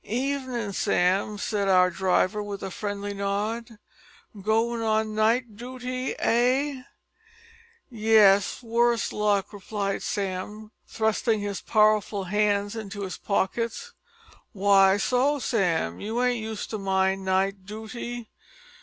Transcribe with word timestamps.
"Evenin', 0.03 0.73
Sam," 0.73 1.37
said 1.37 1.69
our 1.69 1.91
driver 1.91 2.41
with 2.41 2.63
a 2.63 2.71
friendly 2.71 3.13
nod; 3.13 3.77
"goin' 4.41 4.81
on 4.81 5.13
night 5.13 5.55
dooty, 5.55 6.15
eh?" 6.17 6.81
"Yes, 7.87 8.63
worse 8.63 9.13
luck," 9.13 9.53
replied 9.53 10.01
Sam, 10.01 10.71
thrusting 10.87 11.41
his 11.41 11.61
powerful 11.61 12.23
hands 12.23 12.75
into 12.75 13.01
his 13.03 13.17
pockets. 13.19 13.93
"Why 14.53 14.97
so, 14.97 15.37
Sam, 15.37 15.99
you 16.01 16.23
ain't 16.23 16.41
used 16.41 16.71
to 16.71 16.79
mind 16.79 17.23
night 17.23 17.67
dooty?" 17.67 18.31